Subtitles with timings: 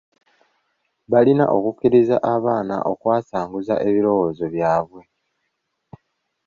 [1.11, 5.01] Balina okukkiriza abaana okwasanguza ebirowoozo byabwe.